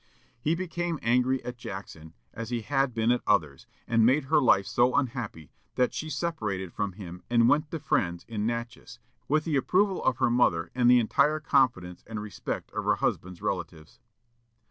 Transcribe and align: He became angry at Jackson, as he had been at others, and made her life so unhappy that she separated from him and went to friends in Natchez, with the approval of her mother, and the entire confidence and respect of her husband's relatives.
He 0.41 0.55
became 0.55 0.97
angry 1.03 1.43
at 1.45 1.57
Jackson, 1.59 2.15
as 2.33 2.49
he 2.49 2.61
had 2.61 2.91
been 2.91 3.11
at 3.11 3.21
others, 3.27 3.67
and 3.87 4.03
made 4.03 4.23
her 4.23 4.41
life 4.41 4.65
so 4.65 4.95
unhappy 4.95 5.51
that 5.75 5.93
she 5.93 6.09
separated 6.09 6.73
from 6.73 6.93
him 6.93 7.21
and 7.29 7.47
went 7.47 7.69
to 7.69 7.77
friends 7.79 8.25
in 8.27 8.47
Natchez, 8.47 8.97
with 9.27 9.43
the 9.43 9.57
approval 9.57 10.03
of 10.03 10.17
her 10.17 10.31
mother, 10.31 10.71
and 10.73 10.89
the 10.89 10.99
entire 10.99 11.39
confidence 11.39 12.03
and 12.07 12.19
respect 12.19 12.71
of 12.71 12.83
her 12.85 12.95
husband's 12.95 13.43
relatives. 13.43 13.99